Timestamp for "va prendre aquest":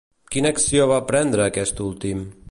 0.91-1.83